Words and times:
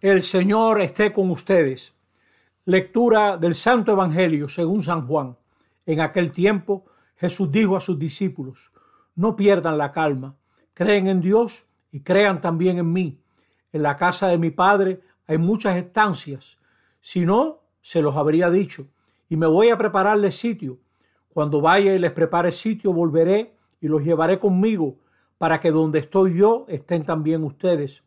El 0.00 0.22
Señor 0.22 0.80
esté 0.80 1.12
con 1.12 1.30
ustedes. 1.30 1.92
Lectura 2.64 3.36
del 3.36 3.54
Santo 3.54 3.92
Evangelio 3.92 4.48
según 4.48 4.82
San 4.82 5.06
Juan. 5.06 5.36
En 5.84 6.00
aquel 6.00 6.32
tiempo 6.32 6.86
Jesús 7.16 7.52
dijo 7.52 7.76
a 7.76 7.80
sus 7.80 7.98
discípulos, 7.98 8.72
no 9.14 9.36
pierdan 9.36 9.76
la 9.76 9.92
calma, 9.92 10.36
creen 10.72 11.06
en 11.06 11.20
Dios 11.20 11.66
y 11.92 12.00
crean 12.00 12.40
también 12.40 12.78
en 12.78 12.90
mí. 12.90 13.20
En 13.74 13.82
la 13.82 13.98
casa 13.98 14.28
de 14.28 14.38
mi 14.38 14.48
Padre 14.50 15.02
hay 15.26 15.36
muchas 15.36 15.76
estancias, 15.76 16.56
si 16.98 17.26
no, 17.26 17.58
se 17.82 18.00
los 18.00 18.16
habría 18.16 18.48
dicho, 18.48 18.86
y 19.28 19.36
me 19.36 19.48
voy 19.48 19.68
a 19.68 19.76
prepararles 19.76 20.34
sitio. 20.34 20.78
Cuando 21.28 21.60
vaya 21.60 21.94
y 21.94 21.98
les 21.98 22.12
prepare 22.12 22.52
sitio, 22.52 22.94
volveré 22.94 23.54
y 23.82 23.88
los 23.88 24.02
llevaré 24.02 24.38
conmigo, 24.38 24.96
para 25.36 25.60
que 25.60 25.70
donde 25.70 25.98
estoy 25.98 26.38
yo 26.38 26.64
estén 26.68 27.04
también 27.04 27.44
ustedes 27.44 28.02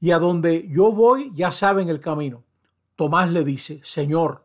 y 0.00 0.12
a 0.12 0.18
donde 0.18 0.66
yo 0.68 0.90
voy 0.92 1.30
ya 1.34 1.50
saben 1.50 1.88
el 1.88 2.00
camino. 2.00 2.42
Tomás 2.96 3.30
le 3.30 3.44
dice, 3.44 3.80
Señor, 3.84 4.42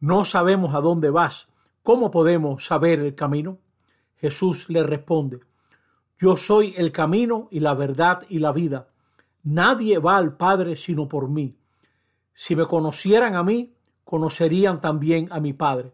no 0.00 0.24
sabemos 0.24 0.74
a 0.74 0.80
dónde 0.80 1.10
vas, 1.10 1.48
¿cómo 1.82 2.10
podemos 2.10 2.64
saber 2.64 3.00
el 3.00 3.14
camino? 3.14 3.58
Jesús 4.16 4.70
le 4.70 4.82
responde, 4.84 5.40
Yo 6.18 6.36
soy 6.36 6.74
el 6.76 6.92
camino 6.92 7.48
y 7.50 7.60
la 7.60 7.74
verdad 7.74 8.22
y 8.28 8.38
la 8.38 8.52
vida. 8.52 8.88
Nadie 9.42 9.98
va 9.98 10.16
al 10.16 10.36
Padre 10.36 10.76
sino 10.76 11.08
por 11.08 11.28
mí. 11.28 11.56
Si 12.32 12.56
me 12.56 12.64
conocieran 12.64 13.34
a 13.34 13.42
mí, 13.42 13.74
conocerían 14.04 14.80
también 14.80 15.28
a 15.30 15.40
mi 15.40 15.52
Padre. 15.52 15.92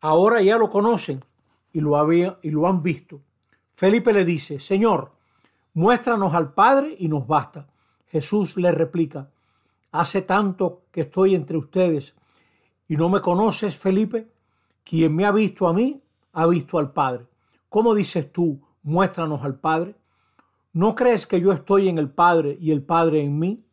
Ahora 0.00 0.42
ya 0.42 0.58
lo 0.58 0.68
conocen 0.68 1.24
y 1.72 1.80
lo, 1.80 1.96
había, 1.96 2.38
y 2.42 2.50
lo 2.50 2.66
han 2.66 2.82
visto. 2.82 3.20
Felipe 3.72 4.12
le 4.12 4.24
dice, 4.24 4.58
Señor, 4.58 5.12
muéstranos 5.74 6.34
al 6.34 6.52
Padre 6.52 6.94
y 6.98 7.08
nos 7.08 7.26
basta. 7.26 7.71
Jesús 8.12 8.58
le 8.58 8.70
replica, 8.70 9.30
Hace 9.90 10.20
tanto 10.20 10.82
que 10.92 11.00
estoy 11.00 11.34
entre 11.34 11.56
ustedes 11.56 12.14
y 12.86 12.96
no 12.96 13.08
me 13.08 13.22
conoces, 13.22 13.74
Felipe. 13.76 14.30
Quien 14.84 15.16
me 15.16 15.24
ha 15.24 15.32
visto 15.32 15.66
a 15.66 15.72
mí, 15.72 16.02
ha 16.34 16.46
visto 16.46 16.78
al 16.78 16.92
Padre. 16.92 17.26
¿Cómo 17.70 17.94
dices 17.94 18.30
tú, 18.30 18.60
muéstranos 18.82 19.42
al 19.42 19.58
Padre? 19.58 19.94
¿No 20.74 20.94
crees 20.94 21.26
que 21.26 21.40
yo 21.40 21.52
estoy 21.52 21.88
en 21.88 21.96
el 21.96 22.10
Padre 22.10 22.58
y 22.60 22.70
el 22.70 22.82
Padre 22.82 23.22
en 23.22 23.38
mí? 23.38 23.64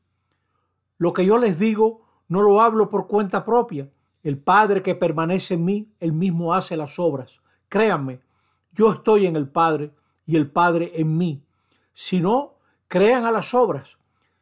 Lo 0.97 1.11
que 1.11 1.25
yo 1.25 1.37
les 1.37 1.59
digo 1.59 2.01
no 2.29 2.41
lo 2.41 2.61
hablo 2.61 2.89
por 2.89 3.07
cuenta 3.07 3.43
propia. 3.43 3.89
El 4.23 4.37
Padre 4.37 4.81
que 4.81 4.95
permanece 4.95 5.55
en 5.55 5.65
mí, 5.65 5.91
él 5.99 6.13
mismo 6.13 6.53
hace 6.53 6.77
las 6.77 6.97
obras. 6.97 7.41
Créanme, 7.67 8.21
yo 8.71 8.93
estoy 8.93 9.25
en 9.25 9.35
el 9.35 9.49
Padre 9.49 9.91
y 10.25 10.37
el 10.37 10.49
Padre 10.49 10.93
en 10.95 11.17
mí. 11.17 11.43
Si 11.93 12.21
no, 12.21 12.53
crean 12.87 13.25
a 13.25 13.31
las 13.31 13.53
obras. 13.53 13.98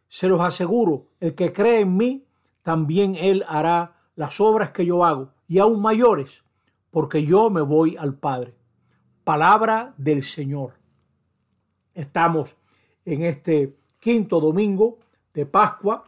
Se 0.08 0.28
los 0.28 0.42
aseguro, 0.42 1.08
el 1.20 1.36
que 1.36 1.52
cree 1.52 1.82
en 1.82 1.98
mí, 1.98 2.26
también 2.62 3.16
él 3.16 3.44
hará 3.48 3.98
las 4.16 4.40
obras 4.40 4.72
que 4.72 4.86
yo 4.86 5.04
hago, 5.04 5.32
y 5.48 5.60
aún 5.60 5.82
mayores, 5.82 6.44
porque 6.92 7.24
yo 7.24 7.50
me 7.50 7.62
voy 7.62 7.96
al 7.98 8.16
Padre. 8.16 8.56
Palabra 9.24 9.94
del 9.98 10.24
Señor. 10.24 10.74
Estamos 11.94 12.56
en 13.06 13.24
este 13.24 13.78
quinto 14.00 14.40
domingo 14.40 15.00
de 15.34 15.46
Pascua, 15.46 16.04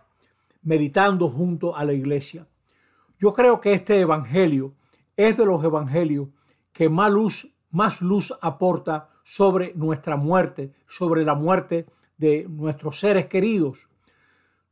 meditando 0.63 1.29
junto 1.29 1.75
a 1.75 1.83
la 1.83 1.93
iglesia. 1.93 2.47
Yo 3.17 3.33
creo 3.33 3.59
que 3.59 3.73
este 3.73 3.99
Evangelio 3.99 4.73
es 5.17 5.37
de 5.37 5.45
los 5.45 5.63
Evangelios 5.63 6.29
que 6.71 6.87
más 6.87 7.11
luz, 7.11 7.53
más 7.71 8.01
luz 8.01 8.33
aporta 8.41 9.09
sobre 9.23 9.73
nuestra 9.75 10.15
muerte, 10.15 10.71
sobre 10.87 11.25
la 11.25 11.35
muerte 11.35 11.85
de 12.17 12.45
nuestros 12.47 12.99
seres 12.99 13.27
queridos. 13.27 13.88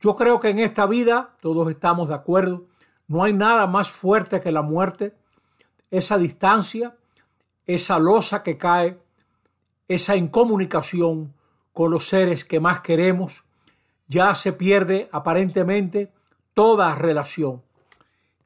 Yo 0.00 0.14
creo 0.14 0.38
que 0.38 0.50
en 0.50 0.60
esta 0.60 0.86
vida, 0.86 1.36
todos 1.40 1.68
estamos 1.70 2.08
de 2.08 2.14
acuerdo, 2.14 2.66
no 3.08 3.24
hay 3.24 3.32
nada 3.32 3.66
más 3.66 3.90
fuerte 3.90 4.40
que 4.40 4.52
la 4.52 4.62
muerte, 4.62 5.14
esa 5.90 6.18
distancia, 6.18 6.96
esa 7.66 7.98
losa 7.98 8.42
que 8.42 8.56
cae, 8.56 8.98
esa 9.88 10.14
incomunicación 10.14 11.34
con 11.72 11.90
los 11.90 12.06
seres 12.06 12.44
que 12.44 12.60
más 12.60 12.80
queremos, 12.80 13.44
ya 14.06 14.34
se 14.34 14.52
pierde 14.52 15.08
aparentemente 15.12 16.12
toda 16.54 16.94
relación. 16.94 17.62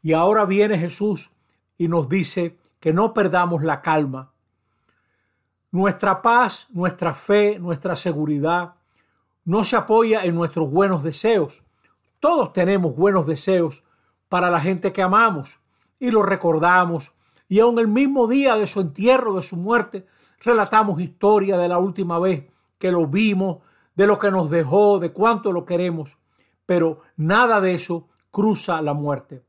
Y 0.03 0.13
ahora 0.13 0.45
viene 0.45 0.79
Jesús 0.79 1.31
y 1.77 1.89
nos 1.89 2.09
dice 2.09 2.59
que 2.81 2.93
no 2.93 3.15
perdamos 3.15 3.63
la 3.63 3.81
calma. 3.81 4.33
Nuestra 5.71 6.21
paz, 6.21 6.67
nuestra 6.71 7.15
fe, 7.15 7.59
nuestra 7.59 7.97
seguridad, 7.97 8.75
no 9.45 9.65
se 9.65 9.77
apoya 9.77 10.25
en 10.25 10.35
nuestros 10.35 10.71
buenos 10.71 11.03
deseos. 11.03 11.65
Todos 12.21 12.53
tenemos 12.53 12.95
buenos 12.95 13.27
deseos 13.27 13.85
para 14.29 14.51
la 14.51 14.61
gente 14.61 14.93
que 14.93 15.03
amamos 15.03 15.61
y 15.99 16.11
lo 16.11 16.23
recordamos. 16.23 17.13
Y 17.49 17.61
aun 17.61 17.79
el 17.79 17.89
mismo 17.89 18.29
día 18.29 18.57
de 18.57 18.67
su 18.67 18.81
entierro, 18.81 19.35
de 19.35 19.43
su 19.43 19.57
muerte, 19.57 20.07
relatamos 20.41 21.01
historia 21.01 21.57
de 21.59 21.69
la 21.69 21.79
última 21.79 22.19
vez 22.19 22.45
que 22.79 22.91
lo 22.91 23.07
vimos, 23.07 23.59
de 23.95 24.07
lo 24.07 24.19
que 24.19 24.31
nos 24.31 24.51
dejó, 24.51 24.99
de 24.99 25.13
cuánto 25.13 25.53
lo 25.53 25.65
queremos. 25.65 26.19
Pero 26.65 27.01
nada 27.17 27.61
de 27.61 27.75
eso 27.75 28.09
cruza 28.31 28.81
la 28.81 28.95
muerte. 28.95 29.43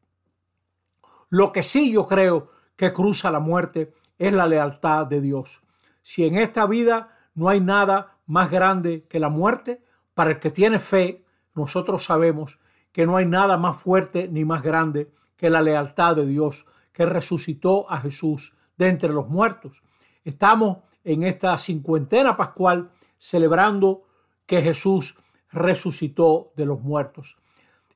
Lo 1.29 1.51
que 1.51 1.63
sí 1.63 1.91
yo 1.91 2.05
creo 2.07 2.51
que 2.75 2.93
cruza 2.93 3.31
la 3.31 3.39
muerte 3.39 3.93
es 4.17 4.33
la 4.33 4.47
lealtad 4.47 5.07
de 5.07 5.21
Dios. 5.21 5.63
Si 6.01 6.25
en 6.25 6.35
esta 6.35 6.65
vida 6.65 7.17
no 7.35 7.49
hay 7.49 7.61
nada 7.61 8.17
más 8.25 8.51
grande 8.51 9.05
que 9.09 9.19
la 9.19 9.29
muerte, 9.29 9.82
para 10.13 10.31
el 10.31 10.39
que 10.39 10.51
tiene 10.51 10.79
fe, 10.79 11.23
nosotros 11.55 12.03
sabemos 12.03 12.59
que 12.91 13.05
no 13.05 13.17
hay 13.17 13.25
nada 13.25 13.57
más 13.57 13.77
fuerte 13.77 14.27
ni 14.27 14.45
más 14.45 14.63
grande 14.63 15.11
que 15.35 15.49
la 15.49 15.61
lealtad 15.61 16.15
de 16.15 16.25
Dios 16.25 16.65
que 16.91 17.05
resucitó 17.05 17.89
a 17.91 17.99
Jesús 17.99 18.55
de 18.77 18.87
entre 18.87 19.09
los 19.09 19.27
muertos. 19.27 19.81
Estamos 20.23 20.77
en 21.03 21.23
esta 21.23 21.57
cincuentena 21.57 22.37
pascual 22.37 22.91
celebrando 23.17 24.03
que 24.45 24.61
Jesús 24.61 25.15
resucitó 25.51 26.51
de 26.55 26.65
los 26.65 26.81
muertos. 26.81 27.37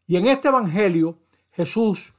Y 0.08 0.18
en 0.18 0.28
este 0.28 0.48
Evangelio 0.48 1.20
Jesús 1.52 2.14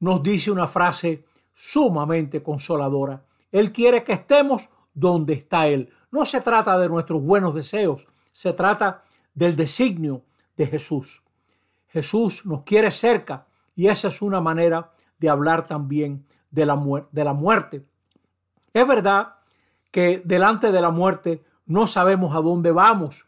nos 0.00 0.22
dice 0.22 0.50
una 0.50 0.68
frase 0.68 1.24
sumamente 1.54 2.42
consoladora. 2.42 3.24
Él 3.50 3.72
quiere 3.72 4.04
que 4.04 4.12
estemos 4.12 4.68
donde 4.94 5.34
está 5.34 5.66
Él. 5.66 5.92
No 6.10 6.24
se 6.24 6.40
trata 6.40 6.78
de 6.78 6.88
nuestros 6.88 7.22
buenos 7.22 7.54
deseos, 7.54 8.06
se 8.32 8.52
trata 8.52 9.02
del 9.38 9.54
designio 9.54 10.24
de 10.56 10.66
Jesús. 10.66 11.22
Jesús 11.86 12.44
nos 12.44 12.64
quiere 12.64 12.90
cerca 12.90 13.46
y 13.76 13.86
esa 13.86 14.08
es 14.08 14.20
una 14.20 14.40
manera 14.40 14.90
de 15.18 15.28
hablar 15.28 15.66
también 15.66 16.26
de 16.50 16.66
la, 16.66 16.74
muerte. 16.74 17.84
Es 18.72 18.86
verdad 18.86 19.36
que 19.92 20.22
delante 20.24 20.72
de 20.72 20.80
la 20.80 20.90
muerte 20.90 21.44
no 21.66 21.86
sabemos 21.86 22.34
a 22.34 22.40
dónde 22.40 22.72
vamos. 22.72 23.26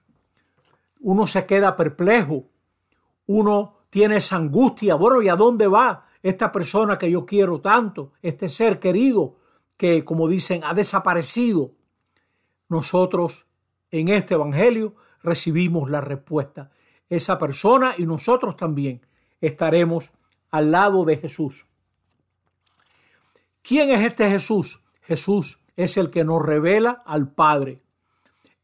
Uno 1.01 1.29
se 1.29 1.47
queda 1.47 1.77
perplejo. 1.77 2.45
Uno 3.27 3.77
tiene 3.89 4.17
esa 4.17 4.37
angustia. 4.37 4.97
Bueno, 4.97 5.23
¿y 5.23 5.29
a 5.29 5.37
dónde 5.37 5.69
va 5.69 6.07
esta 6.23 6.51
persona 6.51 6.99
que 6.99 7.09
yo 7.09 7.25
quiero 7.25 7.61
tanto? 7.61 8.13
Este 8.21 8.49
ser 8.49 8.81
querido 8.81 9.37
que, 9.77 10.05
como 10.05 10.27
dicen, 10.27 10.65
ha 10.65 10.75
desaparecido 10.75 11.71
nosotros 12.69 13.47
en 13.93 14.09
este 14.09 14.35
Evangelio 14.35 14.97
recibimos 15.23 15.91
la 15.91 16.01
respuesta. 16.01 16.71
Esa 17.09 17.39
persona 17.39 17.95
y 17.99 18.07
nosotros 18.07 18.57
también 18.57 19.01
estaremos 19.41 20.13
al 20.51 20.71
lado 20.71 21.05
de 21.05 21.17
Jesús. 21.17 21.67
¿Quién 23.63 23.91
es 23.91 24.01
este 24.03 24.29
Jesús? 24.29 24.81
Jesús 25.03 25.61
es 25.77 25.97
el 25.97 26.11
que 26.11 26.25
nos 26.25 26.43
revela 26.43 27.03
al 27.05 27.33
Padre. 27.33 27.81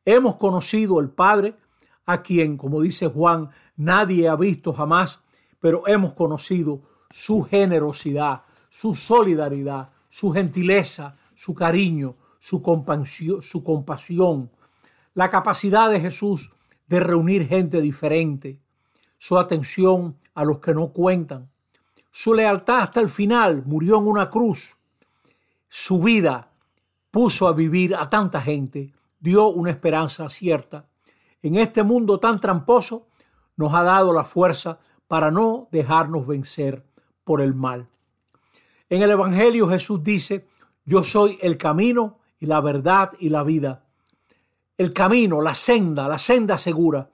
Hemos 0.05 0.37
conocido 0.37 0.99
al 0.99 1.11
Padre, 1.11 1.57
a 2.05 2.23
quien, 2.23 2.57
como 2.57 2.81
dice 2.81 3.09
Juan, 3.09 3.51
nadie 3.77 4.29
ha 4.29 4.37
visto 4.37 4.73
jamás, 4.73 5.21
pero 5.61 5.87
hemos 5.87 6.13
conocido 6.13 6.83
su 7.11 7.43
generosidad, 7.43 8.43
su 8.71 8.95
solidaridad, 8.95 9.91
su 10.11 10.31
gentileza, 10.33 11.17
su 11.35 11.55
cariño, 11.55 12.15
su 12.39 12.63
compasión, 12.63 13.43
su 13.43 13.65
compasión, 13.65 14.51
la 15.17 15.31
capacidad 15.31 15.91
de 15.91 15.99
Jesús 15.99 16.53
de 16.89 17.01
reunir 17.01 17.49
gente 17.49 17.81
diferente, 17.81 18.61
su 19.17 19.39
atención 19.39 20.19
a 20.35 20.45
los 20.45 20.59
que 20.59 20.75
no 20.75 20.89
cuentan, 20.89 21.51
su 22.11 22.35
lealtad 22.35 22.81
hasta 22.81 23.01
el 23.01 23.09
final, 23.09 23.63
murió 23.65 23.97
en 23.97 24.09
una 24.09 24.29
cruz, 24.29 24.77
su 25.71 26.01
vida 26.01 26.51
puso 27.11 27.49
a 27.49 27.55
vivir 27.55 27.97
a 27.97 28.11
tanta 28.11 28.43
gente, 28.43 28.93
dio 29.19 29.49
una 29.49 29.71
esperanza 29.71 30.29
cierta. 30.29 30.85
En 31.43 31.57
este 31.57 31.83
mundo 31.83 32.21
tan 32.21 32.39
tramposo 32.39 33.07
nos 33.57 33.73
ha 33.73 33.83
dado 33.83 34.13
la 34.13 34.25
fuerza 34.25 34.79
para 35.09 35.31
no 35.31 35.69
dejarnos 35.73 36.27
vencer 36.27 36.85
por 37.25 37.41
el 37.41 37.55
mal. 37.55 37.89
En 38.91 39.01
el 39.01 39.11
Evangelio 39.13 39.67
Jesús 39.67 40.05
dice, 40.05 40.47
yo 40.85 41.03
soy 41.03 41.39
el 41.41 41.57
camino 41.57 42.19
y 42.39 42.45
la 42.45 42.61
verdad 42.61 43.13
y 43.19 43.31
la 43.31 43.43
vida. 43.45 43.86
El 44.79 44.93
camino, 44.93 45.41
la 45.41 45.55
senda, 45.55 46.07
la 46.09 46.19
senda 46.19 46.59
segura, 46.59 47.09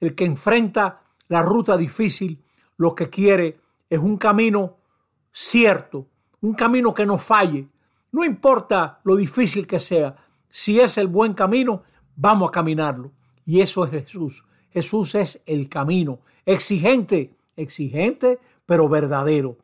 el 0.00 0.14
que 0.14 0.24
enfrenta 0.24 1.02
la 1.28 1.42
ruta 1.42 1.76
difícil 1.76 2.42
lo 2.76 2.94
que 2.94 3.10
quiere 3.10 3.60
es 3.88 3.98
un 3.98 4.16
camino 4.16 4.76
cierto, 5.30 6.06
un 6.40 6.54
camino 6.54 6.92
que 6.92 7.06
no 7.06 7.18
falle. 7.18 7.68
No 8.10 8.24
importa 8.24 9.00
lo 9.04 9.16
difícil 9.16 9.66
que 9.66 9.78
sea, 9.78 10.16
si 10.50 10.80
es 10.80 10.98
el 10.98 11.08
buen 11.08 11.34
camino, 11.34 11.82
vamos 12.16 12.48
a 12.48 12.52
caminarlo. 12.52 13.12
Y 13.46 13.60
eso 13.60 13.84
es 13.84 13.90
Jesús. 13.90 14.44
Jesús 14.70 15.14
es 15.14 15.42
el 15.46 15.68
camino, 15.68 16.20
exigente, 16.46 17.34
exigente, 17.56 18.38
pero 18.66 18.88
verdadero. 18.88 19.56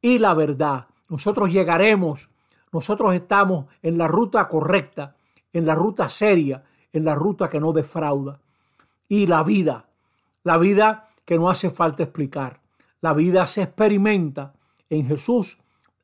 Y 0.00 0.18
la 0.18 0.34
verdad, 0.34 0.86
nosotros 1.08 1.50
llegaremos, 1.50 2.28
nosotros 2.72 3.14
estamos 3.14 3.66
en 3.82 3.98
la 3.98 4.08
ruta 4.08 4.48
correcta, 4.48 5.16
en 5.52 5.66
la 5.66 5.74
ruta 5.74 6.08
seria, 6.08 6.64
en 6.96 7.04
la 7.04 7.14
ruta 7.14 7.48
que 7.48 7.60
no 7.60 7.72
defrauda. 7.72 8.40
Y 9.08 9.26
la 9.26 9.42
vida, 9.42 9.88
la 10.42 10.58
vida 10.58 11.10
que 11.24 11.38
no 11.38 11.48
hace 11.48 11.70
falta 11.70 12.02
explicar. 12.02 12.60
La 13.00 13.12
vida 13.12 13.46
se 13.46 13.62
experimenta. 13.62 14.54
En 14.88 15.06
Jesús 15.06 15.58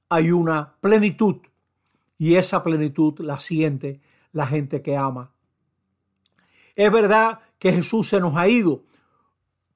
hay 0.09 0.31
una 0.31 0.75
plenitud 0.81 1.37
y 2.19 2.37
esa 2.37 2.63
plenitud 2.63 3.19
la 3.21 3.41
siente 3.41 4.01
la 4.33 4.47
gente 4.47 4.83
que 4.83 4.97
ama. 4.97 5.33
Es 6.77 6.91
verdad 6.91 7.41
que 7.59 7.73
Jesús 7.73 8.09
se 8.09 8.21
nos 8.21 8.37
ha 8.37 8.49
ido, 8.49 8.83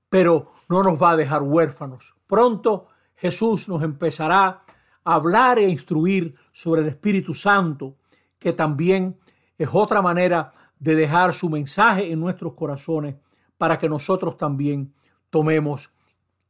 pero 0.08 0.52
no 0.68 0.82
nos 0.82 1.00
va 1.00 1.10
a 1.10 1.16
dejar 1.16 1.42
huérfanos. 1.42 2.14
Pronto 2.26 2.88
Jesús 3.16 3.68
nos 3.68 3.82
empezará 3.82 4.62
a 5.04 5.14
hablar 5.14 5.58
e 5.58 5.68
instruir 5.68 6.34
sobre 6.52 6.82
el 6.82 6.88
Espíritu 6.88 7.34
Santo, 7.34 7.96
que 8.38 8.52
también 8.52 9.18
es 9.58 9.68
otra 9.72 10.02
manera 10.02 10.52
de 10.78 10.94
dejar 10.94 11.32
su 11.32 11.48
mensaje 11.48 12.10
en 12.10 12.20
nuestros 12.20 12.54
corazones 12.54 13.16
para 13.58 13.78
que 13.78 13.88
nosotros 13.88 14.36
también 14.36 14.92
tomemos 15.30 15.90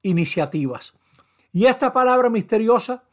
iniciativas. 0.02 0.94
Y 1.52 1.66
esta 1.66 1.92
palabra 1.92 2.28
misteriosa 2.28 3.04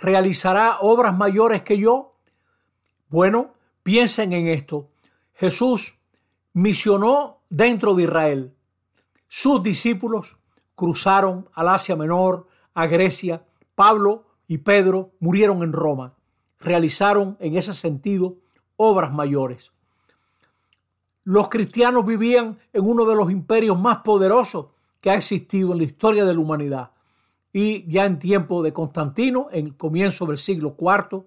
realizará 0.00 0.78
obras 0.80 1.16
mayores 1.16 1.62
que 1.62 1.78
yo. 1.78 2.16
Bueno, 3.08 3.54
piensen 3.82 4.32
en 4.32 4.48
esto. 4.48 4.90
Jesús 5.34 5.98
misionó 6.54 7.42
dentro 7.50 7.94
de 7.94 8.04
Israel. 8.04 8.54
Sus 9.28 9.62
discípulos 9.62 10.38
cruzaron 10.74 11.48
al 11.52 11.68
Asia 11.68 11.96
Menor, 11.96 12.46
a 12.72 12.86
Grecia. 12.86 13.44
Pablo 13.74 14.24
y 14.46 14.58
Pedro 14.58 15.12
murieron 15.20 15.62
en 15.62 15.72
Roma. 15.72 16.14
Realizaron 16.60 17.36
en 17.40 17.56
ese 17.56 17.74
sentido 17.74 18.38
obras 18.76 19.12
mayores. 19.12 19.73
Los 21.24 21.48
cristianos 21.48 22.04
vivían 22.04 22.58
en 22.72 22.86
uno 22.86 23.06
de 23.06 23.16
los 23.16 23.30
imperios 23.30 23.78
más 23.78 23.98
poderosos 23.98 24.66
que 25.00 25.10
ha 25.10 25.14
existido 25.14 25.72
en 25.72 25.78
la 25.78 25.84
historia 25.84 26.24
de 26.24 26.34
la 26.34 26.40
humanidad. 26.40 26.90
Y 27.52 27.90
ya 27.90 28.04
en 28.04 28.18
tiempo 28.18 28.62
de 28.62 28.72
Constantino, 28.72 29.48
en 29.50 29.66
el 29.66 29.76
comienzo 29.76 30.26
del 30.26 30.38
siglo 30.38 30.76
IV, 30.78 31.24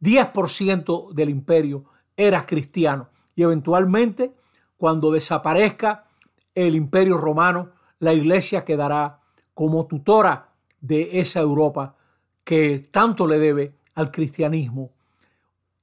10% 0.00 1.12
del 1.12 1.30
imperio 1.30 1.84
era 2.16 2.44
cristiano. 2.46 3.08
Y 3.34 3.42
eventualmente, 3.42 4.34
cuando 4.76 5.10
desaparezca 5.10 6.06
el 6.54 6.74
imperio 6.74 7.16
romano, 7.16 7.70
la 7.98 8.12
iglesia 8.12 8.64
quedará 8.64 9.20
como 9.54 9.86
tutora 9.86 10.50
de 10.80 11.20
esa 11.20 11.40
Europa 11.40 11.96
que 12.42 12.88
tanto 12.90 13.26
le 13.26 13.38
debe 13.38 13.74
al 13.94 14.10
cristianismo. 14.10 14.92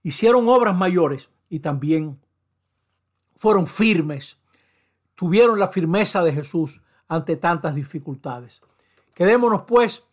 Hicieron 0.02 0.48
obras 0.50 0.76
mayores 0.76 1.30
y 1.50 1.60
también 1.60 2.23
fueron 3.44 3.68
firmes, 3.68 4.38
tuvieron 5.16 5.60
la 5.60 5.68
firmeza 5.68 6.24
de 6.24 6.32
Jesús 6.32 6.82
ante 7.10 7.36
tantas 7.36 7.76
dificultades. 7.76 8.62
Quedémonos 9.14 9.64
pues 9.64 10.08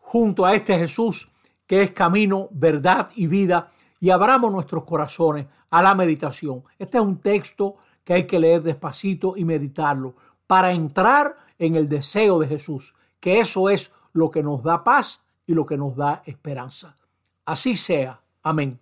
junto 0.00 0.46
a 0.46 0.54
este 0.54 0.78
Jesús 0.78 1.30
que 1.66 1.82
es 1.82 1.90
camino, 1.90 2.48
verdad 2.52 3.10
y 3.14 3.26
vida 3.26 3.72
y 4.00 4.08
abramos 4.08 4.50
nuestros 4.50 4.84
corazones 4.84 5.46
a 5.68 5.82
la 5.82 5.94
meditación. 5.94 6.64
Este 6.78 6.96
es 6.96 7.04
un 7.04 7.18
texto 7.18 7.76
que 8.02 8.14
hay 8.14 8.26
que 8.26 8.38
leer 8.38 8.62
despacito 8.62 9.36
y 9.36 9.44
meditarlo 9.44 10.14
para 10.46 10.72
entrar 10.72 11.36
en 11.58 11.76
el 11.76 11.90
deseo 11.90 12.38
de 12.38 12.48
Jesús, 12.48 12.94
que 13.20 13.38
eso 13.38 13.68
es 13.68 13.92
lo 14.14 14.30
que 14.30 14.42
nos 14.42 14.62
da 14.62 14.82
paz 14.82 15.20
y 15.46 15.52
lo 15.52 15.66
que 15.66 15.76
nos 15.76 15.94
da 15.94 16.22
esperanza. 16.24 16.96
Así 17.44 17.76
sea. 17.76 18.18
Amén. 18.42 18.80